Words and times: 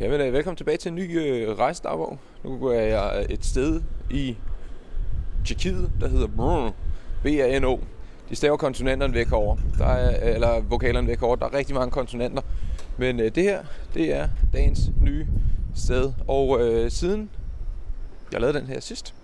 Jamen, 0.00 0.20
øh, 0.20 0.32
velkommen 0.32 0.56
tilbage 0.56 0.76
til 0.76 0.88
en 0.88 0.94
ny 0.94 1.20
øh, 1.20 1.58
rejsedagbog. 1.58 2.18
Nu 2.44 2.58
går 2.58 2.72
jeg 2.72 3.12
øh, 3.18 3.34
et 3.34 3.44
sted 3.44 3.82
i 4.10 4.36
Tjekkiet, 5.46 5.90
der 6.00 6.08
hedder 6.08 6.26
Brno. 6.26 6.70
B-A-N-O. 7.22 7.78
De 8.30 8.36
staver 8.36 8.56
konsonanterne 8.56 9.14
væk 9.14 9.32
over. 9.32 9.56
Der 9.78 9.86
er, 9.86 10.28
øh, 10.28 10.34
eller 10.34 10.60
vokalerne 10.60 11.08
væk 11.08 11.22
over. 11.22 11.36
Der 11.36 11.46
er 11.46 11.54
rigtig 11.54 11.74
mange 11.74 11.90
konsonanter. 11.90 12.42
Men 12.98 13.20
øh, 13.20 13.34
det 13.34 13.42
her, 13.42 13.64
det 13.94 14.14
er 14.14 14.28
dagens 14.52 14.80
nye 15.02 15.26
sted. 15.76 16.12
Og 16.28 16.60
øh, 16.60 16.90
siden 16.90 17.30
jeg 18.32 18.40
lavede 18.40 18.58
den 18.58 18.66
her 18.66 18.80
sidst, 18.80 19.14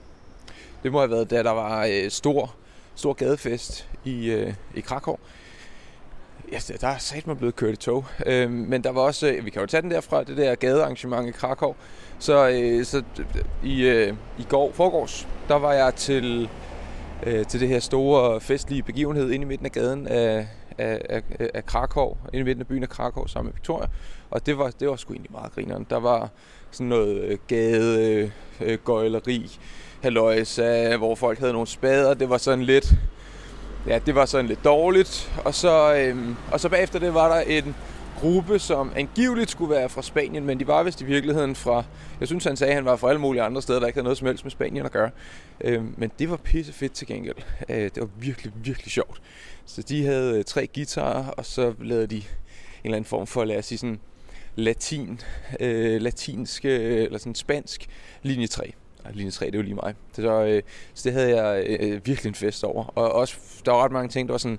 det 0.83 0.93
må 0.93 0.99
have 0.99 1.11
været, 1.11 1.31
da 1.31 1.43
der 1.43 1.51
var 1.51 1.87
øh, 1.91 2.11
stor, 2.11 2.55
stor 2.95 3.13
gadefest 3.13 3.89
i, 4.05 4.31
øh, 4.31 4.55
i 4.75 4.81
Krakow. 4.81 5.17
Ja, 6.53 6.59
der 6.81 6.89
er 6.89 6.99
sat 6.99 7.27
mig 7.27 7.39
blevet 7.39 7.57
kørt 7.57 7.73
i 7.73 7.77
tog. 7.77 8.05
Øh, 8.27 8.51
men 8.51 8.85
der 8.85 8.91
var 8.91 9.01
også, 9.01 9.29
øh, 9.29 9.45
vi 9.45 9.51
kan 9.51 9.61
jo 9.61 9.67
tage 9.67 9.83
den 9.83 9.91
derfra, 9.91 10.25
det 10.25 10.37
der 10.37 10.55
gadearrangement 10.55 11.29
i 11.29 11.31
Krakow. 11.31 11.75
Så, 12.19 12.49
øh, 12.49 12.85
så 12.85 13.03
øh, 13.19 13.71
i, 13.71 13.83
øh, 13.83 14.15
i 14.39 14.43
går, 14.49 14.73
forgårs, 14.73 15.29
der 15.49 15.55
var 15.55 15.73
jeg 15.73 15.95
til, 15.95 16.49
øh, 17.23 17.47
til 17.47 17.61
det 17.61 17.69
her 17.69 17.81
store 17.81 18.41
festlige 18.41 18.83
begivenhed 18.83 19.31
inde 19.31 19.45
i 19.45 19.49
midten 19.49 19.67
af 19.67 19.73
gaden 19.73 20.07
af, 20.07 20.47
af, 20.79 21.01
af, 21.09 21.23
af 21.55 21.67
Krakow, 21.67 22.17
inde 22.33 22.41
i 22.41 22.45
midten 22.45 22.61
af 22.61 22.67
byen 22.67 22.83
af 22.83 22.89
Krakow 22.89 23.27
sammen 23.27 23.49
med 23.49 23.55
Victoria. 23.55 23.89
Og 24.31 24.47
det 24.47 24.59
var, 24.59 24.71
det 24.81 24.89
var 24.89 24.97
sgu 24.97 25.13
egentlig 25.13 25.33
meget 25.33 25.53
grineren. 25.53 25.87
Der 25.91 26.01
var 26.01 26.31
sådan 26.71 26.87
noget 26.87 27.23
øh, 27.23 27.39
gade, 27.47 28.09
øh, 28.09 28.31
øh 28.61 28.79
gøjleri, 28.85 29.59
halløjsa, 30.03 30.97
hvor 30.97 31.15
folk 31.15 31.39
havde 31.39 31.53
nogle 31.53 31.67
spader. 31.67 32.15
Det 32.15 32.31
var 32.31 32.39
sådan 32.39 32.65
lidt 32.65 32.95
ja, 33.87 33.99
det 34.07 34.15
var 34.15 34.27
sådan 34.27 34.47
lidt 34.47 34.65
dårligt. 34.65 35.33
Og 35.45 35.55
så, 35.55 35.95
øhm, 35.95 36.37
og 36.53 36.61
så 36.61 36.69
bagefter 36.69 36.99
det 36.99 37.15
var 37.15 37.35
der 37.35 37.41
en 37.41 37.75
gruppe, 38.21 38.59
som 38.59 38.93
angiveligt 38.97 39.51
skulle 39.51 39.75
være 39.75 39.89
fra 39.89 40.03
Spanien, 40.03 40.45
men 40.45 40.61
de 40.61 40.67
var 40.67 40.83
vist 40.83 41.01
i 41.01 41.05
virkeligheden 41.05 41.55
fra, 41.55 41.85
jeg 42.21 42.29
synes 42.29 42.45
han 42.45 42.57
sagde, 42.57 42.71
at 42.71 42.75
han 42.75 42.85
var 42.85 42.97
fra 42.97 43.09
alle 43.09 43.21
mulige 43.21 43.43
andre 43.43 43.63
steder, 43.63 43.81
der 43.81 43.87
ikke 43.87 43.97
havde 43.97 44.05
noget 44.05 44.19
som 44.19 44.27
helst 44.27 44.45
med 44.45 44.51
Spanien 44.51 44.87
at 44.87 44.93
gøre. 44.93 45.11
Øhm, 45.61 45.95
men 45.97 46.11
det 46.19 46.31
var 46.31 46.37
pisse 46.37 46.73
fedt 46.73 46.93
til 46.93 47.07
gengæld. 47.07 47.37
Øh, 47.69 47.77
det 47.77 48.01
var 48.01 48.09
virkelig, 48.19 48.53
virkelig 48.57 48.93
sjovt. 48.93 49.23
Så 49.67 49.83
de 49.83 50.05
havde 50.05 50.39
øh, 50.39 50.45
tre 50.45 50.69
guitarer, 50.75 51.27
og 51.27 51.47
så 51.47 51.75
lavede 51.81 52.07
de 52.07 52.17
en 52.17 52.23
eller 52.85 52.97
anden 52.97 53.09
form 53.09 53.27
for, 53.27 53.45
lad 53.45 53.59
os 53.59 53.67
sige 53.67 53.79
sådan, 53.79 54.01
latin, 54.57 55.21
øh, 55.61 56.01
latinsk, 56.01 56.65
øh, 56.65 57.03
eller 57.05 57.19
sådan 57.19 57.35
spansk 57.35 57.89
linje 58.23 58.47
3 58.47 58.73
linje 59.13 59.31
3, 59.31 59.47
det 59.47 59.55
er 59.55 59.59
jo 59.59 59.63
lige 59.63 59.75
mig. 59.75 59.95
Så, 60.13 60.45
øh, 60.45 60.63
så 60.95 61.09
det 61.09 61.13
havde 61.13 61.43
jeg 61.43 61.65
øh, 61.67 61.77
øh 61.81 62.07
virkelig 62.07 62.29
en 62.29 62.35
fest 62.35 62.65
over. 62.65 62.85
Og 62.85 63.13
også, 63.13 63.37
der 63.65 63.73
var 63.73 63.85
ret 63.85 63.93
mange 63.93 64.09
ting, 64.09 64.29
der 64.29 64.33
var 64.33 64.39
sådan, 64.39 64.59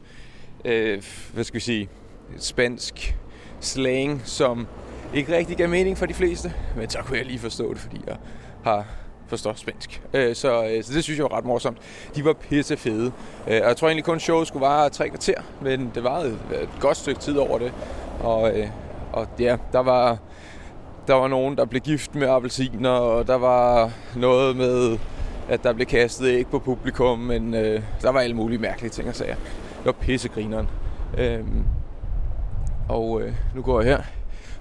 øh, 0.65 1.03
hvad 1.33 1.43
skal 1.43 1.55
vi 1.55 1.59
sige, 1.59 1.89
spansk 2.37 3.15
slang, 3.59 4.21
som 4.25 4.67
ikke 5.13 5.37
rigtig 5.37 5.57
gav 5.57 5.69
mening 5.69 5.97
for 5.97 6.05
de 6.05 6.13
fleste. 6.13 6.53
Men 6.77 6.89
så 6.89 6.99
kunne 6.99 7.17
jeg 7.17 7.25
lige 7.25 7.39
forstå 7.39 7.73
det, 7.73 7.81
fordi 7.81 8.01
jeg 8.07 8.17
har 8.63 8.85
forstår 9.27 9.53
spansk. 9.53 10.01
Øh, 10.13 10.35
så, 10.35 10.65
øh, 10.65 10.83
så 10.83 10.93
det 10.93 11.03
synes 11.03 11.17
jeg 11.19 11.23
var 11.23 11.37
ret 11.37 11.45
morsomt. 11.45 11.77
De 12.15 12.25
var 12.25 12.33
pisse 12.33 12.77
fede. 12.77 13.11
Øh, 13.47 13.61
og 13.61 13.67
jeg 13.67 13.77
tror 13.77 13.87
egentlig 13.87 14.03
kun 14.05 14.19
showet 14.19 14.47
skulle 14.47 14.65
vare 14.65 14.89
tre 14.89 15.09
kvarter, 15.09 15.41
men 15.61 15.91
det 15.95 16.03
var 16.03 16.19
et, 16.19 16.39
et 16.61 16.69
godt 16.79 16.97
stykke 16.97 17.21
tid 17.21 17.37
over 17.37 17.59
det. 17.59 17.73
Og, 18.19 18.59
øh, 18.59 18.67
og 19.13 19.27
ja, 19.39 19.57
der 19.71 19.79
var 19.79 20.17
der 21.07 21.13
var 21.13 21.27
nogen, 21.27 21.57
der 21.57 21.65
blev 21.65 21.81
gift 21.81 22.15
med 22.15 22.27
appelsiner, 22.27 22.89
og 22.89 23.27
der 23.27 23.35
var 23.35 23.91
noget 24.15 24.55
med, 24.55 24.97
at 25.49 25.63
der 25.63 25.73
blev 25.73 25.85
kastet 25.85 26.27
æg 26.27 26.47
på 26.47 26.59
publikum, 26.59 27.19
men 27.19 27.53
øh, 27.53 27.81
der 28.01 28.11
var 28.11 28.19
alle 28.19 28.35
mulige 28.35 28.59
mærkelige 28.59 28.91
ting 28.91 29.09
og 29.09 29.15
sager. 29.15 29.35
Det 29.77 29.85
var 29.85 29.91
pissegrineren. 29.91 30.67
Øhm, 31.17 31.65
og 32.89 33.21
øh, 33.21 33.33
nu 33.55 33.61
går 33.61 33.81
jeg 33.81 33.89
her. 33.89 34.03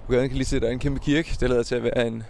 På 0.07 0.13
gaden 0.13 0.29
kan 0.29 0.37
lige 0.37 0.47
se, 0.47 0.57
at 0.57 0.63
der 0.63 0.69
er 0.69 0.73
en 0.73 0.79
kæmpe 0.79 1.01
kirke. 1.01 1.37
Det 1.41 1.51
lader 1.51 1.63
til 1.63 1.75
at 1.75 1.83
være 1.83 2.07
en 2.07 2.23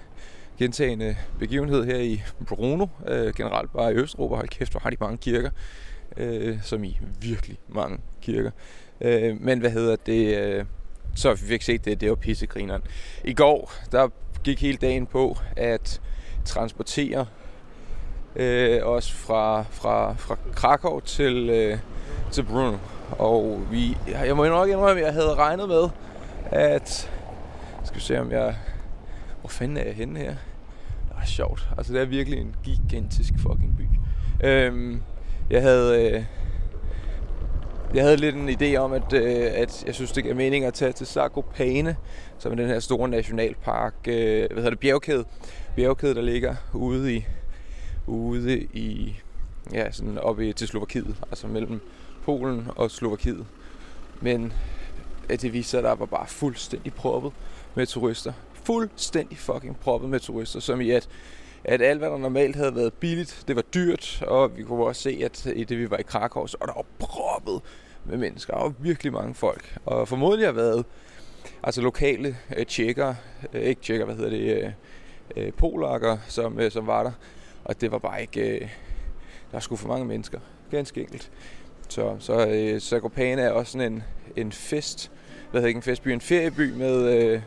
gentagende 0.59 1.17
begivenhed 1.39 1.85
her 1.85 1.99
i 1.99 2.23
Bruno. 2.47 2.87
Øh, 3.09 3.35
generelt 3.35 3.73
bare 3.73 3.93
i 3.93 3.97
Østeuropa. 3.97 4.35
Hold 4.35 4.49
kæft, 4.49 4.73
hvor 4.73 4.81
har 4.81 4.91
de 4.91 4.97
mange 5.01 5.17
kirker. 5.17 5.51
Øh, 6.17 6.63
som 6.63 6.85
i 6.85 6.99
virkelig 7.21 7.59
mange 7.69 7.99
kirker. 8.21 8.51
Øh, 9.01 9.41
men 9.41 9.59
hvad 9.59 9.71
hedder 9.71 9.97
det... 9.97 10.39
Øh, 10.39 10.65
så 11.15 11.35
vi 11.35 11.47
fik 11.47 11.63
set 11.63 11.85
det, 11.85 12.01
det 12.01 12.09
var 12.09 12.15
pissegrineren. 12.15 12.83
I 13.25 13.35
går, 13.35 13.73
der 13.93 14.09
gik 14.45 14.63
hele 14.63 14.79
dagen 14.79 15.07
på 15.07 15.39
at 15.57 16.01
transportere 16.45 17.27
øh, 18.37 18.81
os 18.83 19.13
fra, 19.13 19.65
fra, 19.71 20.15
fra 20.15 20.37
Krakow 20.55 21.01
til, 21.01 21.51
øh, 21.51 21.79
til 22.31 22.43
Brno. 22.43 22.77
Og 23.11 23.63
vi, 23.71 23.97
jeg 24.07 24.37
må 24.37 24.47
nok 24.47 24.69
indrømme, 24.69 25.01
at 25.01 25.07
jeg 25.07 25.13
havde 25.13 25.35
regnet 25.35 25.69
med, 25.69 25.89
at... 26.45 27.11
Skal 27.85 27.97
vi 27.97 28.01
se, 28.01 28.21
om 28.21 28.33
jeg... 28.33 28.57
Hvor 29.41 29.49
fanden 29.49 29.77
er 29.77 29.85
jeg 29.85 29.95
henne 29.95 30.19
her? 30.19 30.35
Det 31.09 31.23
er 31.23 31.27
sjovt. 31.27 31.69
Altså, 31.77 31.93
det 31.93 32.01
er 32.01 32.07
virkelig 32.07 32.39
en 32.39 32.55
gigantisk 32.65 33.33
fucking 33.39 33.77
by. 33.77 33.83
Øhm, 34.47 35.03
jeg 35.51 35.63
havde... 35.63 36.13
Øh, 36.13 36.25
jeg 37.95 38.03
havde 38.03 38.17
lidt 38.17 38.37
en 38.37 38.49
idé 38.49 38.77
om, 38.77 38.93
at, 38.93 39.13
øh, 39.13 39.51
at 39.55 39.85
jeg 39.87 39.95
synes, 39.95 40.13
det 40.13 40.23
giver 40.23 40.35
mening 40.35 40.65
at 40.65 40.75
tage 40.75 40.93
til 40.93 41.07
Zakopane, 41.07 41.97
som 42.39 42.53
er 42.53 42.57
den 42.57 42.67
her 42.67 42.81
store 42.81 43.09
nationalpark, 43.09 43.95
øh, 44.07 44.37
hvad 44.37 44.57
hedder 44.57 44.71
det, 44.71 44.79
bjergkæde, 44.79 45.25
bjergkæde, 45.77 46.15
der 46.15 46.23
ligger 46.23 46.55
ude 46.75 47.15
i, 47.15 47.25
ude 48.07 48.61
i, 48.61 49.17
ja, 49.73 49.91
sådan 49.91 50.19
oppe 50.19 50.53
til 50.53 50.69
Slovakiet, 50.69 51.17
altså 51.31 51.47
mellem 51.47 51.81
Polen 52.25 52.69
og 52.77 52.91
Slovakiet. 52.91 53.47
Men 54.21 54.53
at 55.29 55.43
det 55.43 55.53
viser 55.53 55.71
sig, 55.71 55.79
at 55.79 55.85
der 55.85 55.95
var 55.95 56.07
bare 56.07 56.27
fuldstændig 56.27 56.95
proppet 56.95 57.33
med 57.75 57.87
turister. 57.87 58.33
Fuldstændig 58.53 59.39
fucking 59.39 59.77
proppet 59.81 60.11
med 60.11 60.21
turister, 60.21 60.61
som 60.61 60.81
i 60.81 60.91
at, 60.91 61.09
at 61.65 61.83
alt, 61.83 61.99
hvad 61.99 62.11
der 62.11 62.19
normalt 62.19 62.57
havde 62.57 62.77
været 62.77 62.93
billigt, 62.93 63.45
det 63.49 63.57
var 63.57 63.63
dyrt, 63.63 64.23
og 64.27 64.57
vi 64.57 64.63
kunne 64.63 64.85
også 64.85 65.03
se, 65.03 65.21
at 65.25 65.47
i 65.57 65.65
det, 65.65 65.79
vi 65.79 65.91
var 65.91 65.97
i 65.97 66.03
Krakow, 66.03 66.47
så 66.47 66.57
var 66.61 66.67
der 66.67 66.87
proppet 66.99 67.61
med 68.05 68.19
mennesker. 68.19 68.55
og 68.55 68.75
virkelig 68.79 69.13
mange 69.13 69.35
folk. 69.35 69.77
Og 69.85 70.09
formodentlig 70.09 70.49
har 70.49 70.53
været 70.53 70.85
altså 71.63 71.81
lokale 71.81 72.37
øh, 72.57 72.67
tjekker, 72.67 73.15
øh, 73.53 73.63
ikke 73.63 73.83
tjekker, 73.83 74.05
hvad 74.05 74.15
hedder 74.15 74.31
det, 74.31 74.65
øh, 74.65 74.73
øh 75.37 75.53
polakker, 75.53 76.19
som, 76.29 76.61
øh, 76.61 76.71
som 76.71 76.87
var 76.87 77.03
der. 77.03 77.13
Og 77.65 77.81
det 77.81 77.93
var 77.93 77.99
bare 77.99 78.21
ikke, 78.21 78.59
øh, 78.59 78.69
der 79.53 79.61
skulle 79.61 79.79
for 79.79 79.89
mange 79.89 80.05
mennesker. 80.05 80.41
Ganske 80.71 81.01
enkelt. 81.01 81.31
Så, 81.89 82.17
så 82.19 82.47
øh, 82.47 82.81
Zakopane 82.81 83.43
er 83.43 83.51
også 83.51 83.73
sådan 83.73 83.93
en, 83.93 84.03
en 84.37 84.53
fest, 84.53 85.11
hvad 85.51 85.61
hedder 85.61 85.69
ikke 85.69 85.79
en 85.79 85.83
festby, 85.83 86.09
en 86.09 86.21
ferieby 86.21 86.73
med, 86.73 87.23
øh, 87.23 87.41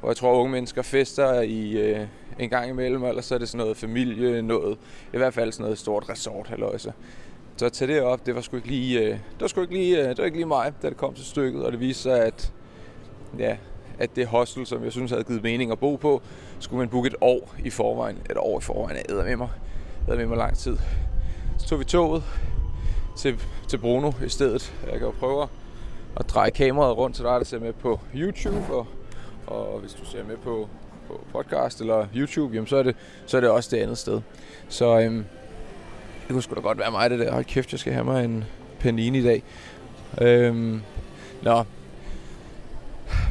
hvor 0.00 0.08
jeg 0.08 0.16
tror 0.16 0.40
unge 0.40 0.52
mennesker 0.52 0.82
fester 0.82 1.40
i 1.40 1.70
øh, 1.72 2.06
en 2.38 2.50
gang 2.50 2.70
imellem, 2.70 3.04
eller 3.04 3.22
så 3.22 3.34
er 3.34 3.38
det 3.38 3.48
sådan 3.48 3.58
noget 3.58 3.76
familie, 3.76 4.42
noget, 4.42 4.78
i 5.14 5.16
hvert 5.16 5.34
fald 5.34 5.52
sådan 5.52 5.62
noget 5.64 5.78
stort 5.78 6.08
resort, 6.08 6.46
halløjse. 6.46 6.92
Så 7.56 7.66
at 7.66 7.72
tage 7.72 7.94
det 7.94 8.02
op, 8.02 8.26
det 8.26 8.34
var 8.34 8.40
sgu 8.40 8.56
ikke 8.56 8.68
lige, 8.68 9.00
øh, 9.00 9.10
det 9.10 9.40
var 9.40 9.46
sgu 9.46 9.60
ikke 9.60 9.74
lige, 9.74 10.02
øh, 10.02 10.08
det 10.08 10.18
var 10.18 10.24
ikke 10.24 10.36
lige 10.36 10.46
mig, 10.46 10.72
da 10.82 10.88
det 10.88 10.96
kom 10.96 11.14
til 11.14 11.24
stykket, 11.24 11.64
og 11.64 11.72
det 11.72 11.80
viste 11.80 12.02
sig, 12.02 12.24
at, 12.24 12.52
ja, 13.38 13.56
at 13.98 14.16
det 14.16 14.26
hostel, 14.26 14.66
som 14.66 14.84
jeg 14.84 14.92
synes 14.92 15.10
havde 15.10 15.24
givet 15.24 15.42
mening 15.42 15.72
at 15.72 15.78
bo 15.78 15.96
på, 15.96 16.22
skulle 16.58 16.78
man 16.78 16.88
booke 16.88 17.06
et 17.06 17.14
år 17.20 17.54
i 17.64 17.70
forvejen. 17.70 18.18
Et 18.30 18.36
år 18.36 18.58
i 18.58 18.62
forvejen 18.62 18.98
æder 19.08 19.24
med 19.24 19.36
mig. 19.36 19.48
Æder 20.08 20.16
med 20.16 20.26
mig 20.26 20.36
lang 20.36 20.56
tid. 20.56 20.76
Så 21.58 21.66
tog 21.66 21.78
vi 21.78 21.84
toget 21.84 22.22
til, 23.16 23.42
til 23.68 23.78
Bruno 23.78 24.12
i 24.24 24.28
stedet. 24.28 24.74
Jeg 24.84 24.92
kan 24.92 25.02
jo 25.02 25.14
prøve 25.18 25.48
at 26.16 26.30
dreje 26.30 26.50
kameraet 26.50 26.96
rundt 26.96 27.16
til 27.16 27.24
dig, 27.24 27.32
der 27.38 27.44
ser 27.44 27.58
med 27.58 27.72
på 27.72 28.00
YouTube, 28.14 28.74
og, 28.74 28.86
og 29.46 29.80
hvis 29.80 29.92
du 29.92 30.04
ser 30.04 30.24
med 30.24 30.36
på, 30.36 30.68
på 31.08 31.20
podcast 31.32 31.80
eller 31.80 32.06
YouTube, 32.16 32.54
jamen 32.54 32.66
så 32.66 32.76
er 32.76 32.82
det, 32.82 32.96
så 33.26 33.36
er 33.36 33.40
det 33.40 33.50
også 33.50 33.76
det 33.76 33.82
andet 33.82 33.98
sted. 33.98 34.20
Så 34.68 35.00
øhm, 35.00 35.24
det 36.26 36.32
kunne 36.32 36.42
sgu 36.42 36.54
da 36.54 36.60
godt 36.60 36.78
være 36.78 36.90
mig, 36.90 37.10
det 37.10 37.18
der. 37.18 37.32
Hold 37.32 37.44
kæft, 37.44 37.72
jeg 37.72 37.80
skal 37.80 37.92
have 37.92 38.04
mig 38.04 38.24
en 38.24 38.44
panini 38.80 39.18
i 39.18 39.22
dag. 39.22 39.42
Øhm, 40.20 40.82
nå. 41.42 41.64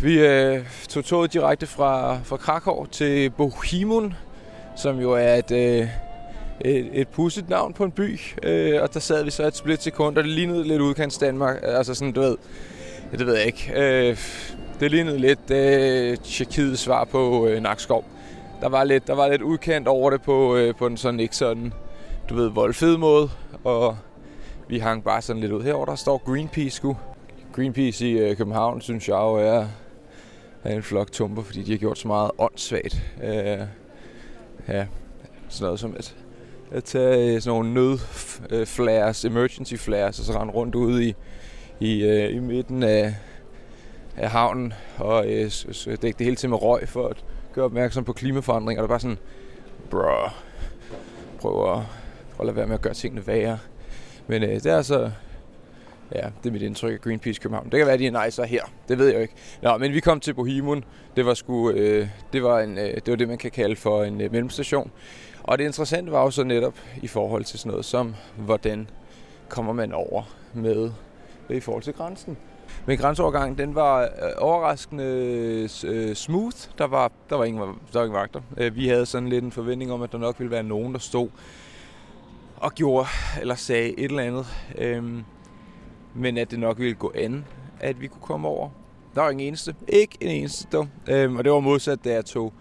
Vi 0.01 0.19
øh, 0.19 0.65
tog 0.89 1.05
toget 1.05 1.33
direkte 1.33 1.67
fra, 1.67 2.19
fra 2.23 2.37
Krakow 2.37 2.85
til 2.85 3.29
Bohemund, 3.29 4.11
som 4.75 4.99
jo 4.99 5.11
er 5.11 5.33
et, 5.33 5.51
øh, 5.51 5.87
et, 6.61 6.89
et 6.93 7.07
pudset 7.07 7.49
navn 7.49 7.73
på 7.73 7.83
en 7.83 7.91
by. 7.91 8.19
Øh, 8.43 8.81
og 8.81 8.93
der 8.93 8.99
sad 8.99 9.23
vi 9.23 9.31
så 9.31 9.47
et 9.47 9.55
split 9.55 9.83
sekund, 9.83 10.17
og 10.17 10.23
det 10.23 10.31
lignede 10.31 10.67
lidt 10.67 10.81
udkants 10.81 11.17
Danmark. 11.17 11.59
Altså 11.63 11.93
sådan, 11.93 12.13
du 12.13 12.21
ved, 12.21 12.37
det 13.11 13.27
ved 13.27 13.35
jeg 13.35 13.45
ikke. 13.45 13.71
Øh, 13.75 14.17
det 14.79 14.91
lignede 14.91 15.19
lidt 15.19 15.51
øh, 15.51 16.17
Tjekkiets 16.17 16.81
svar 16.81 17.03
på 17.03 17.47
øh, 17.47 17.61
Nakskov. 17.61 18.05
Der 18.61 18.69
var 18.69 18.83
lidt, 18.83 19.07
der 19.07 19.15
var 19.15 19.27
lidt 19.27 19.41
udkendt 19.41 19.87
over 19.87 20.09
det 20.09 20.21
på, 20.21 20.55
øh, 20.55 20.75
på 20.75 20.89
den 20.89 20.97
sådan 20.97 21.19
ikke 21.19 21.35
sådan 21.35 21.73
du 22.29 22.35
ved, 22.35 22.49
voldfed 22.49 22.97
måde, 22.97 23.29
og 23.63 23.97
vi 24.67 24.79
hang 24.79 25.03
bare 25.03 25.21
sådan 25.21 25.39
lidt 25.39 25.51
ud. 25.51 25.63
Herover 25.63 25.85
der 25.85 25.95
står 25.95 26.17
Greenpeace 26.25 26.75
sgu. 26.75 26.97
Greenpeace 27.53 28.07
i 28.09 28.11
øh, 28.11 28.37
København, 28.37 28.81
synes 28.81 29.09
jeg 29.09 29.15
jo 29.15 29.35
er, 29.35 29.65
er 30.63 30.75
en 30.75 30.83
flok 30.83 31.11
tumper, 31.11 31.43
fordi 31.43 31.63
de 31.63 31.71
har 31.71 31.77
gjort 31.77 31.97
så 31.97 32.07
meget 32.07 32.31
åndssvagt. 32.37 33.03
Øh, 33.23 33.31
ja, 34.67 34.85
sådan 35.49 35.65
noget 35.65 35.79
som 35.79 35.95
at, 35.97 36.15
at 36.71 36.83
tage 36.83 37.35
øh, 37.35 37.41
sådan 37.41 37.55
nogle 37.55 37.73
nødflares, 37.73 39.25
øh, 39.25 39.31
emergency 39.31 39.75
flares, 39.75 40.19
og 40.19 40.25
så 40.25 40.39
rende 40.39 40.53
rundt 40.53 40.75
ude 40.75 41.05
i, 41.07 41.15
i, 41.79 42.03
øh, 42.03 42.35
i 42.35 42.39
midten 42.39 42.83
af, 42.83 43.15
af 44.17 44.29
havnen, 44.29 44.73
og 44.97 45.27
øh, 45.27 45.51
dække 46.01 46.17
det 46.17 46.25
hele 46.25 46.35
til 46.35 46.49
med 46.49 46.61
røg, 46.61 46.89
for 46.89 47.07
at 47.07 47.23
gøre 47.53 47.65
opmærksom 47.65 48.03
på 48.03 48.13
klimaforandringer. 48.13 48.81
Og 48.83 48.87
det 48.87 48.93
er 48.93 48.93
bare 48.93 48.99
sådan, 48.99 49.17
bro, 49.89 50.29
prøv 51.39 51.73
at, 51.73 51.83
prøv 52.35 52.39
at 52.39 52.45
lade 52.45 52.55
være 52.55 52.67
med 52.67 52.75
at 52.75 52.81
gøre 52.81 52.93
tingene 52.93 53.27
værre. 53.27 53.59
Men 54.27 54.43
øh, 54.43 54.49
det 54.49 54.65
er 54.65 54.77
altså, 54.77 55.11
ja, 56.15 56.27
det 56.43 56.49
er 56.49 56.53
mit 56.53 56.61
indtryk 56.61 56.93
af 56.93 57.01
Greenpeace 57.01 57.41
København. 57.41 57.65
Det 57.65 57.77
kan 57.77 57.85
være, 57.85 57.93
at 57.93 57.99
de 57.99 58.07
er 58.07 58.25
nicer 58.25 58.43
her. 58.43 58.63
Det 58.87 58.97
ved 58.97 59.07
jeg 59.07 59.15
jo 59.15 59.21
ikke. 59.21 59.33
Nå, 59.61 59.77
men 59.77 59.93
vi 59.93 59.99
kom 59.99 60.19
til 60.19 60.33
Bohemund. 60.33 60.83
Det 61.15 61.25
var, 61.25 61.33
sgu, 61.33 61.71
øh, 61.71 62.07
det, 62.33 62.43
var 62.43 62.59
en, 62.59 62.77
øh, 62.77 62.93
det 62.93 63.07
var 63.07 63.15
det, 63.15 63.27
man 63.27 63.37
kan 63.37 63.51
kalde 63.51 63.75
for 63.75 64.03
en 64.03 64.21
øh, 64.21 64.31
mellemstation. 64.31 64.91
Og 65.43 65.57
det 65.57 65.65
interessante 65.65 66.11
var 66.11 66.21
jo 66.21 66.31
så 66.31 66.43
netop 66.43 66.73
i 67.01 67.07
forhold 67.07 67.43
til 67.43 67.59
sådan 67.59 67.69
noget 67.69 67.85
som, 67.85 68.15
hvordan 68.35 68.89
kommer 69.49 69.73
man 69.73 69.91
over 69.91 70.23
med 70.53 70.91
i 71.49 71.59
forhold 71.59 71.83
til 71.83 71.93
grænsen. 71.93 72.37
Men 72.85 72.97
grænseovergangen, 72.97 73.57
den 73.57 73.75
var 73.75 74.01
øh, 74.01 74.07
overraskende 74.37 75.03
øh, 75.85 76.15
smooth. 76.15 76.57
Der 76.77 76.87
var, 76.87 77.11
der 77.29 77.35
var, 77.35 77.43
ingen, 77.43 77.61
der 77.61 77.99
var 77.99 78.01
ingen 78.01 78.17
vagter. 78.17 78.41
Øh, 78.57 78.75
vi 78.75 78.87
havde 78.87 79.05
sådan 79.05 79.29
lidt 79.29 79.43
en 79.43 79.51
forventning 79.51 79.91
om, 79.91 80.01
at 80.01 80.11
der 80.11 80.17
nok 80.17 80.39
ville 80.39 80.51
være 80.51 80.63
nogen, 80.63 80.93
der 80.93 80.99
stod 80.99 81.29
og 82.57 82.71
gjorde 82.71 83.07
eller 83.41 83.55
sagde 83.55 83.99
et 83.99 84.05
eller 84.05 84.23
andet. 84.23 84.45
Øhm, 84.77 85.23
men 86.15 86.37
at 86.37 86.51
det 86.51 86.59
nok 86.59 86.79
ville 86.79 86.95
gå 86.95 87.11
an, 87.15 87.45
at 87.79 88.01
vi 88.01 88.07
kunne 88.07 88.21
komme 88.21 88.47
over. 88.47 88.69
Der 89.15 89.21
var 89.21 89.29
ingen 89.29 89.47
eneste. 89.47 89.75
Ikke 89.87 90.17
en 90.21 90.29
eneste 90.29 90.67
dog. 90.71 90.87
Øhm, 91.09 91.35
og 91.35 91.43
det 91.43 91.51
var 91.51 91.59
modsat, 91.59 92.05
da 92.05 92.13
jeg 92.13 92.25
tog 92.25 92.53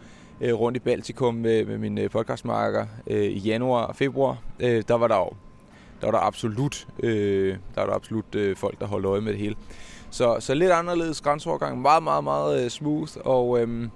rundt 0.43 0.77
i 0.77 0.81
Baltikum 0.81 1.35
med, 1.35 1.65
med 1.65 1.79
min 1.79 1.99
podcastmarker 2.13 2.87
i 3.07 3.39
januar 3.39 3.85
og 3.85 3.97
februar. 3.97 4.39
Der 4.61 4.95
var 4.95 5.09
der 5.09 5.17
jo 5.17 5.31
der 6.01 6.07
var 6.07 6.11
der 6.11 6.27
absolut, 6.27 6.87
øh, 7.03 7.57
der 7.75 7.81
var 7.81 7.87
der 7.87 7.95
absolut 7.95 8.35
øh, 8.35 8.57
folk, 8.57 8.81
der 8.81 8.87
holdt 8.87 9.07
øje 9.07 9.21
med 9.21 9.33
det 9.33 9.41
hele. 9.41 9.57
Så, 10.11 10.37
så 10.41 10.55
lidt 10.55 10.73
anderledes 10.73 11.21
grænseovergang. 11.21 11.83
Meget, 11.83 12.03
meget, 12.03 12.25
meget 12.25 12.65
øh, 12.65 12.71
smooth. 12.71 13.13
Og, 13.25 13.61
øh, 13.61 13.89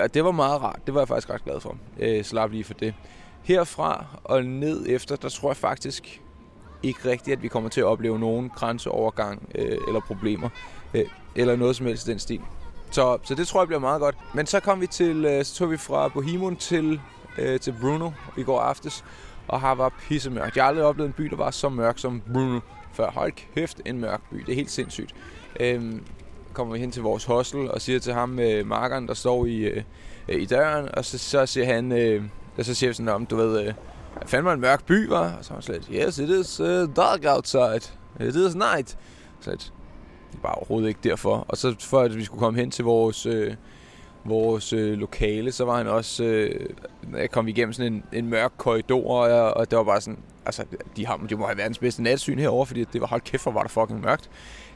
og 0.00 0.14
det 0.14 0.24
var 0.24 0.30
meget 0.30 0.62
rart. 0.62 0.80
Det 0.86 0.94
var 0.94 1.00
jeg 1.00 1.08
faktisk 1.08 1.30
ret 1.30 1.44
glad 1.44 1.60
for. 1.60 1.76
Øh, 1.98 2.24
slap 2.24 2.50
lige 2.50 2.64
for 2.64 2.74
det. 2.74 2.94
Herfra 3.42 4.06
og 4.24 4.44
ned 4.44 4.86
efter, 4.88 5.16
der 5.16 5.28
tror 5.28 5.48
jeg 5.48 5.56
faktisk 5.56 6.22
ikke 6.82 7.10
rigtigt, 7.10 7.36
at 7.36 7.42
vi 7.42 7.48
kommer 7.48 7.70
til 7.70 7.80
at 7.80 7.86
opleve 7.86 8.18
nogen 8.18 8.48
grænseovergang 8.48 9.48
øh, 9.54 9.78
eller 9.86 10.00
problemer. 10.00 10.48
Øh, 10.94 11.04
eller 11.34 11.56
noget 11.56 11.76
som 11.76 11.86
helst 11.86 12.08
i 12.08 12.10
den 12.10 12.18
stil. 12.18 12.40
Så, 12.90 13.18
så 13.24 13.34
det 13.34 13.48
tror 13.48 13.60
jeg 13.60 13.66
bliver 13.66 13.80
meget 13.80 14.00
godt. 14.00 14.16
Men 14.34 14.46
så 14.46 14.60
kom 14.60 14.80
vi 14.80 14.86
til, 14.86 15.24
øh, 15.24 15.44
så 15.44 15.54
tog 15.54 15.70
vi 15.70 15.76
fra 15.76 16.08
Bohemund 16.08 16.56
til, 16.56 17.00
øh, 17.38 17.60
til 17.60 17.74
Bruno 17.80 18.10
i 18.36 18.42
går 18.42 18.60
aftes 18.60 19.04
og 19.48 19.60
har 19.60 19.74
var 19.74 19.92
pissemørkt. 20.00 20.56
Jeg 20.56 20.64
har 20.64 20.68
aldrig 20.68 20.84
oplevet 20.84 21.08
en 21.08 21.12
by, 21.12 21.24
der 21.24 21.36
var 21.36 21.50
så 21.50 21.68
mørk 21.68 21.98
som 21.98 22.22
Bruno 22.32 22.60
før. 22.92 23.10
Hold 23.10 23.32
kæft, 23.54 23.80
en 23.86 23.98
mørk 23.98 24.20
by. 24.30 24.36
Det 24.36 24.48
er 24.48 24.56
helt 24.56 24.70
sindssygt. 24.70 25.14
Øhm, 25.60 26.02
kommer 26.52 26.72
vi 26.72 26.80
hen 26.80 26.90
til 26.90 27.02
vores 27.02 27.24
hostel 27.24 27.70
og 27.70 27.80
siger 27.80 27.98
til 27.98 28.12
ham, 28.12 28.38
øh, 28.38 28.66
markeren, 28.66 29.08
der 29.08 29.14
står 29.14 29.46
i, 29.46 29.56
øh, 29.56 29.82
øh, 30.28 30.42
i 30.42 30.44
døren, 30.44 30.88
og 30.94 31.04
så, 31.04 31.18
så 31.18 31.46
siger 31.46 31.66
han, 31.66 31.92
øh, 31.92 32.22
og 32.58 32.64
så 32.64 32.74
siger 32.74 32.90
vi 32.90 32.94
sådan, 32.94 33.08
om 33.08 33.26
du 33.26 33.36
ved, 33.36 33.66
øh, 33.66 33.74
fandme 34.26 34.52
en 34.52 34.60
mørk 34.60 34.84
by, 34.84 35.08
var? 35.08 35.32
Og 35.38 35.44
så 35.44 35.50
var 35.50 35.56
han 35.56 35.62
slet, 35.62 35.88
yes, 35.92 36.18
it 36.18 36.28
is 36.28 36.60
uh, 36.60 36.66
dark 36.96 37.24
outside. 37.26 37.92
It 38.20 38.34
is 38.34 38.54
night. 38.54 38.98
Så 39.40 39.50
det 39.50 39.72
er 40.34 40.38
bare 40.42 40.54
overhovedet 40.54 40.88
ikke 40.88 41.00
derfor. 41.04 41.44
Og 41.48 41.56
så 41.56 41.74
for 41.80 42.00
at 42.00 42.16
vi 42.16 42.24
skulle 42.24 42.40
komme 42.40 42.60
hen 42.60 42.70
til 42.70 42.84
vores, 42.84 43.26
øh, 43.26 43.54
vores 44.24 44.72
øh, 44.72 44.98
lokale, 44.98 45.52
så 45.52 45.64
var 45.64 45.76
han 45.76 45.86
også, 45.86 46.24
øh, 46.24 46.66
jeg 47.16 47.30
kom 47.30 47.48
igennem 47.48 47.72
sådan 47.72 47.92
en, 47.92 48.04
en 48.12 48.26
mørk 48.26 48.52
korridor, 48.56 49.26
og, 49.26 49.56
og 49.56 49.70
det 49.70 49.78
var 49.78 49.84
bare 49.84 50.00
sådan, 50.00 50.18
altså, 50.46 50.64
de, 50.96 51.06
har, 51.06 51.16
de 51.30 51.36
må 51.36 51.46
have 51.46 51.58
verdens 51.58 51.78
bedste 51.78 52.02
natsyn 52.02 52.38
herover, 52.38 52.64
fordi 52.64 52.84
det 52.84 53.00
var 53.00 53.06
hold 53.06 53.20
kæft, 53.20 53.42
hvor 53.42 53.52
var 53.52 53.62
det 53.62 53.70
fucking 53.70 54.00
mørkt. 54.00 54.30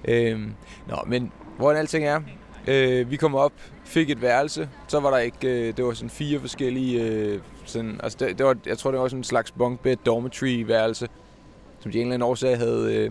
Øh, 0.05 0.41
nå, 0.89 0.97
men 1.07 1.33
hvordan 1.59 1.81
alting 1.81 2.05
er, 2.05 2.21
øh, 2.67 3.11
vi 3.11 3.17
kom 3.17 3.35
op, 3.35 3.53
fik 3.85 4.11
et 4.11 4.23
værelse, 4.23 4.69
så 4.89 5.01
var 5.01 5.11
der 5.11 5.19
ikke, 5.19 5.49
øh, 5.49 5.77
det 5.77 5.85
var 5.85 5.93
sådan 5.93 6.11
fire 6.11 6.41
forskellige, 6.41 7.03
øh, 7.03 7.41
sådan, 7.65 8.01
altså 8.03 8.19
det, 8.21 8.39
det 8.39 8.47
var, 8.47 8.57
jeg 8.67 8.79
tror 8.79 8.91
det 8.91 9.01
var 9.01 9.09
sådan 9.09 9.21
en 9.21 9.25
slags 9.25 9.51
bunk 9.51 9.81
bed 9.81 9.97
dormitory 10.07 10.67
værelse, 10.67 11.09
som 11.81 11.93
de 11.93 11.99
en 11.99 12.03
eller 12.03 12.15
anden 12.15 12.29
årsag 12.29 12.59
havde, 12.59 12.95
øh, 12.95 13.11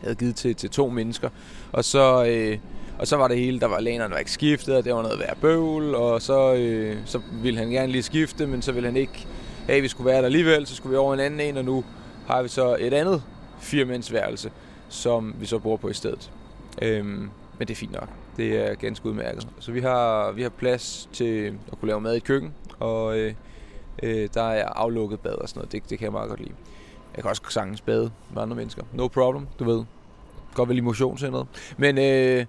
havde 0.00 0.14
givet 0.14 0.36
til, 0.36 0.54
til 0.54 0.70
to 0.70 0.88
mennesker. 0.88 1.28
Og 1.72 1.84
så, 1.84 2.24
øh, 2.24 2.58
og 2.98 3.06
så 3.06 3.16
var 3.16 3.28
det 3.28 3.38
hele, 3.38 3.60
der 3.60 3.66
var 3.66 3.80
lænerne 3.80 4.12
var 4.12 4.18
ikke 4.18 4.32
skiftet, 4.32 4.76
og 4.76 4.84
det 4.84 4.94
var 4.94 5.02
noget 5.02 5.18
værd 5.18 5.36
bøvl, 5.36 5.94
og 5.94 6.22
så, 6.22 6.54
øh, 6.54 6.96
så 7.04 7.20
ville 7.42 7.58
han 7.58 7.70
gerne 7.70 7.92
lige 7.92 8.02
skifte, 8.02 8.46
men 8.46 8.62
så 8.62 8.72
ville 8.72 8.88
han 8.88 8.96
ikke, 8.96 9.26
hey, 9.66 9.80
vi 9.80 9.88
skulle 9.88 10.06
være 10.10 10.18
der 10.18 10.24
alligevel, 10.24 10.66
så 10.66 10.76
skulle 10.76 10.90
vi 10.90 10.96
over 10.96 11.14
en 11.14 11.20
anden 11.20 11.40
en, 11.40 11.56
og 11.56 11.64
nu 11.64 11.84
har 12.26 12.42
vi 12.42 12.48
så 12.48 12.76
et 12.80 12.92
andet 12.92 13.22
firemandsværelse, 13.60 14.50
som 14.88 15.34
vi 15.38 15.46
så 15.46 15.58
bor 15.58 15.76
på 15.76 15.88
i 15.88 15.94
stedet. 15.94 16.30
Øhm, 16.82 17.30
men 17.58 17.68
det 17.68 17.70
er 17.70 17.74
fint 17.76 17.92
nok. 17.92 18.08
Det 18.36 18.66
er 18.66 18.74
ganske 18.74 19.06
udmærket. 19.06 19.48
Så 19.60 19.72
vi 19.72 19.80
har, 19.80 20.32
vi 20.32 20.42
har 20.42 20.48
plads 20.48 21.08
til 21.12 21.46
at 21.72 21.78
kunne 21.80 21.88
lave 21.88 22.00
mad 22.00 22.14
i 22.14 22.20
køkken, 22.20 22.54
og 22.78 23.18
øh, 23.18 23.34
øh, 24.02 24.28
der 24.34 24.42
er 24.42 24.68
aflukket 24.68 25.20
bad 25.20 25.32
og 25.32 25.48
sådan 25.48 25.58
noget. 25.58 25.72
Det, 25.72 25.90
det 25.90 25.98
kan 25.98 26.04
jeg 26.04 26.12
meget 26.12 26.28
godt 26.28 26.40
lide. 26.40 26.54
Jeg 27.16 27.22
kan 27.22 27.30
også 27.30 27.42
sagtens 27.48 27.80
bade 27.80 28.10
med 28.34 28.42
andre 28.42 28.56
mennesker. 28.56 28.82
No 28.92 29.08
problem, 29.08 29.46
du 29.58 29.64
ved. 29.64 29.84
Godt 30.54 30.68
vel 30.68 30.78
i 30.78 30.80
motionscenteret. 30.80 31.46
Men 31.76 31.98
øh, 31.98 32.46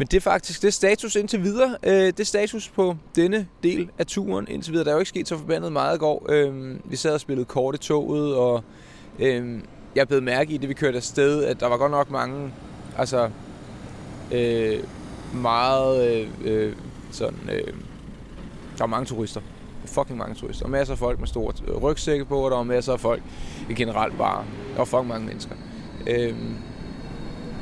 men 0.00 0.06
det 0.06 0.16
er 0.16 0.20
faktisk 0.20 0.62
det 0.62 0.68
er 0.68 0.72
status 0.72 1.16
indtil 1.16 1.42
videre. 1.42 1.76
Øh, 1.82 1.92
det 1.92 2.20
er 2.20 2.24
status 2.24 2.68
på 2.68 2.96
denne 3.16 3.46
del 3.62 3.90
af 3.98 4.06
turen 4.06 4.48
indtil 4.48 4.72
videre. 4.72 4.84
Der 4.84 4.90
er 4.90 4.94
jo 4.94 4.98
ikke 4.98 5.08
sket 5.08 5.28
så 5.28 5.36
forbandet 5.36 5.72
meget 5.72 5.96
i 5.96 5.98
går. 5.98 6.26
Øh, 6.28 6.74
vi 6.84 6.96
sad 6.96 7.14
og 7.14 7.20
spillede 7.20 7.44
kort 7.44 7.74
i 7.74 7.78
toget, 7.78 8.34
og 8.34 8.64
øh, 9.18 9.60
jeg 9.94 10.08
blev 10.08 10.22
mærke 10.22 10.52
i 10.52 10.56
det, 10.56 10.68
vi 10.68 10.74
kørte 10.74 10.96
afsted, 10.96 11.44
at 11.44 11.60
der 11.60 11.66
var 11.66 11.76
godt 11.76 11.90
nok 11.90 12.10
mange, 12.10 12.52
altså 12.98 13.30
øh, 14.32 14.84
meget 15.34 16.10
øh, 16.10 16.28
øh, 16.44 16.76
sådan, 17.10 17.38
øh, 17.52 17.66
der 18.78 18.78
var 18.78 18.86
mange 18.86 19.06
turister. 19.06 19.40
Fucking 19.84 20.18
mange 20.18 20.34
turister. 20.34 20.64
Og 20.64 20.70
masser 20.70 20.94
af 20.94 20.98
folk 20.98 21.18
med 21.18 21.28
store 21.28 21.52
øh, 21.68 21.76
rygsække 21.76 22.24
på, 22.24 22.44
og 22.44 22.50
der 22.50 22.56
var 22.56 22.64
masser 22.64 22.92
af 22.92 23.00
folk 23.00 23.22
i 23.70 23.74
generelt 23.74 24.18
bare. 24.18 24.44
Der 24.72 24.76
var 24.76 24.84
fucking 24.84 25.08
mange 25.08 25.26
mennesker. 25.26 25.54
Øh, 26.06 26.34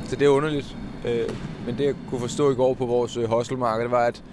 så 0.07 0.15
det 0.15 0.25
er 0.25 0.29
underligt. 0.29 0.75
Øh, 1.05 1.29
men 1.69 1.77
det 1.77 1.85
jeg 1.85 1.95
kunne 2.09 2.21
forstå 2.21 2.51
i 2.51 2.55
går 2.55 2.73
på 2.73 2.85
vores 2.85 3.17
øh, 3.17 3.29
hostelmarked, 3.29 3.83
det 3.83 3.91
var, 3.91 4.05
at, 4.05 4.23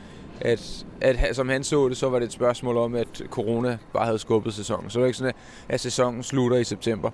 at, 0.41 0.87
at, 1.01 1.37
som 1.37 1.49
han 1.49 1.65
så 1.65 1.89
det, 1.89 1.97
så 1.97 2.09
var 2.09 2.19
det 2.19 2.27
et 2.27 2.33
spørgsmål 2.33 2.77
om, 2.77 2.95
at 2.95 3.23
corona 3.31 3.79
bare 3.93 4.05
havde 4.05 4.19
skubbet 4.19 4.55
sæsonen. 4.55 4.91
Så 4.91 4.99
det 4.99 5.01
var 5.01 5.07
ikke 5.07 5.19
sådan, 5.19 5.33
at 5.69 5.81
sæsonen 5.81 6.23
slutter 6.23 6.57
i 6.57 6.65
september. 6.65 7.11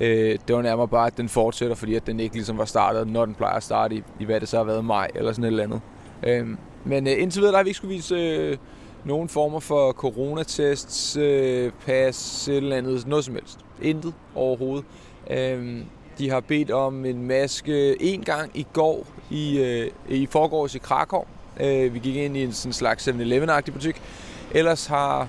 Øh, 0.00 0.38
det 0.48 0.56
var 0.56 0.62
nærmere 0.62 0.88
bare, 0.88 1.06
at 1.06 1.16
den 1.16 1.28
fortsætter, 1.28 1.76
fordi 1.76 1.94
at 1.94 2.06
den 2.06 2.20
ikke 2.20 2.34
ligesom 2.34 2.58
var 2.58 2.64
startet, 2.64 3.08
når 3.08 3.24
den 3.24 3.34
plejer 3.34 3.56
at 3.56 3.62
starte 3.62 3.94
i, 3.94 4.02
i 4.20 4.24
hvad 4.24 4.40
det 4.40 4.48
så 4.48 4.56
har 4.56 4.64
været 4.64 4.84
maj 4.84 5.10
eller 5.14 5.32
sådan 5.32 5.44
et 5.44 5.48
eller 5.48 5.64
andet. 5.64 5.80
Øh, 6.26 6.46
men 6.84 7.06
øh, 7.06 7.22
indtil 7.22 7.40
videre, 7.40 7.52
der 7.52 7.58
har 7.58 7.64
vi 7.64 7.68
ikke 7.68 7.76
skulle 7.76 7.94
vise 7.94 8.14
øh, 8.14 8.56
nogen 9.04 9.28
former 9.28 9.60
for 9.60 9.92
coronatests, 9.92 11.16
øh, 11.16 11.72
pas, 11.86 12.48
et 12.48 12.56
eller 12.56 12.76
andet, 12.76 13.06
noget 13.06 13.24
som 13.24 13.34
helst. 13.34 13.58
Intet 13.82 14.14
overhovedet. 14.34 14.84
Øh, 15.30 15.82
de 16.18 16.30
har 16.30 16.40
bedt 16.40 16.70
om 16.70 17.04
en 17.04 17.26
maske 17.26 18.02
en 18.02 18.22
gang 18.22 18.50
i 18.54 18.66
går, 18.72 19.06
i, 19.30 19.58
øh, 19.58 19.90
i 20.08 20.26
forgårs 20.26 20.74
i 20.74 20.78
Krakow. 20.78 21.24
Øh, 21.60 21.94
vi 21.94 21.98
gik 21.98 22.16
ind 22.16 22.36
i 22.36 22.44
en 22.44 22.52
sådan 22.52 22.72
slags 22.72 23.08
7-Eleven-agtig 23.08 23.72
butik. 23.72 24.02
Ellers 24.50 24.86
har 24.86 25.28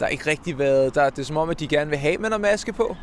der 0.00 0.06
ikke 0.06 0.30
rigtig 0.30 0.58
været... 0.58 0.94
Der, 0.94 1.10
det 1.10 1.18
er 1.18 1.22
som 1.24 1.36
om, 1.36 1.50
at 1.50 1.60
de 1.60 1.68
gerne 1.68 1.90
vil 1.90 1.98
have, 1.98 2.14
at 2.14 2.20
man 2.20 2.32
har 2.32 2.38
maske 2.38 2.72
på. 2.72 2.96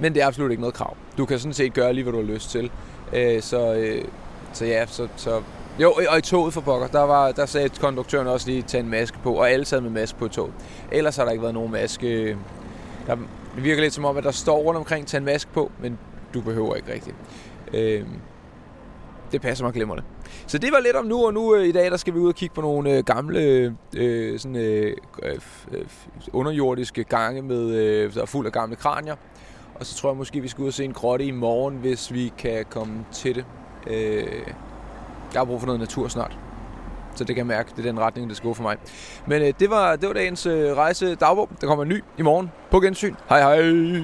Men 0.00 0.14
det 0.14 0.22
er 0.22 0.26
absolut 0.26 0.50
ikke 0.50 0.60
noget 0.60 0.74
krav. 0.74 0.96
Du 1.18 1.26
kan 1.26 1.38
sådan 1.38 1.54
set 1.54 1.74
gøre 1.74 1.92
lige, 1.92 2.02
hvad 2.02 2.12
du 2.12 2.26
har 2.26 2.34
lyst 2.34 2.50
til. 2.50 2.70
Øh, 3.12 3.42
så, 3.42 3.74
øh, 3.74 4.04
så 4.52 4.64
ja, 4.64 4.86
så, 4.86 5.08
så 5.16 5.42
jo, 5.78 5.92
og 6.08 6.18
i 6.18 6.20
toget 6.20 6.54
for 6.54 6.60
pokker, 6.60 6.86
der, 6.86 7.00
var, 7.00 7.32
der 7.32 7.46
sagde 7.46 7.68
konduktøren 7.68 8.26
også 8.26 8.50
lige, 8.50 8.62
tage 8.62 8.82
en 8.82 8.90
maske 8.90 9.18
på, 9.22 9.34
og 9.34 9.50
alle 9.50 9.64
sad 9.64 9.80
med 9.80 9.90
maske 9.90 10.18
på 10.18 10.28
toget. 10.28 10.54
Ellers 10.92 11.16
har 11.16 11.24
der 11.24 11.30
ikke 11.30 11.42
været 11.42 11.54
nogen 11.54 11.72
maske. 11.72 12.36
Der, 13.06 13.16
det 13.54 13.64
virker 13.64 13.82
lidt 13.82 13.94
som 13.94 14.04
om, 14.04 14.16
at 14.16 14.24
der 14.24 14.30
står 14.30 14.58
rundt 14.58 14.78
omkring, 14.78 15.06
tag 15.06 15.18
en 15.18 15.24
maske 15.24 15.50
på, 15.52 15.70
men 15.80 15.98
du 16.34 16.40
behøver 16.40 16.74
ikke 16.74 16.92
rigtigt. 16.92 17.16
Øh, 17.74 18.06
det 19.32 19.40
passer 19.40 19.64
mig 19.64 19.74
glemmerne. 19.74 20.02
Så 20.46 20.58
det 20.58 20.72
var 20.72 20.80
lidt 20.80 20.96
om 20.96 21.04
nu, 21.04 21.26
og 21.26 21.34
nu 21.34 21.54
øh, 21.54 21.66
i 21.66 21.72
dag, 21.72 21.90
der 21.90 21.96
skal 21.96 22.14
vi 22.14 22.18
ud 22.18 22.28
og 22.28 22.34
kigge 22.34 22.54
på 22.54 22.60
nogle 22.60 22.96
øh, 22.96 23.04
gamle 23.04 23.40
øh, 23.96 24.38
sådan, 24.38 24.56
øh, 24.56 24.96
øh, 25.22 25.38
øh 25.72 25.84
underjordiske 26.32 27.04
gange, 27.04 27.42
med, 27.42 27.70
øh, 27.74 28.14
der 28.14 28.22
er 28.22 28.26
fuld 28.26 28.46
af 28.46 28.52
gamle 28.52 28.76
kranier. 28.76 29.16
Og 29.74 29.86
så 29.86 29.96
tror 29.96 30.10
jeg 30.10 30.16
måske, 30.16 30.40
vi 30.40 30.48
skal 30.48 30.62
ud 30.62 30.68
og 30.68 30.74
se 30.74 30.84
en 30.84 30.92
grotte 30.92 31.24
i 31.24 31.30
morgen, 31.30 31.76
hvis 31.76 32.12
vi 32.12 32.32
kan 32.38 32.64
komme 32.70 33.04
til 33.12 33.34
det. 33.34 33.44
Øh, 33.86 34.26
jeg 35.32 35.40
har 35.40 35.44
brug 35.44 35.60
for 35.60 35.66
noget 35.66 35.80
natur 35.80 36.08
snart. 36.08 36.38
Så 37.14 37.24
det 37.24 37.34
kan 37.34 37.36
jeg 37.36 37.46
mærke, 37.46 37.70
det 37.76 37.86
er 37.86 37.90
den 37.92 38.00
retning, 38.00 38.28
det 38.28 38.36
skal 38.36 38.48
gå 38.48 38.54
for 38.54 38.62
mig. 38.62 38.76
Men 39.26 39.42
øh, 39.42 39.52
det, 39.60 39.70
var, 39.70 39.96
det 39.96 40.08
var 40.08 40.14
dagens 40.14 40.46
øh, 40.46 40.76
rejse 40.76 41.14
dagbog. 41.14 41.48
Der 41.60 41.66
kommer 41.66 41.82
en 41.82 41.88
ny 41.88 42.04
i 42.18 42.22
morgen. 42.22 42.50
På 42.70 42.80
gensyn. 42.80 43.14
Hej 43.28 43.40
hej! 43.40 44.02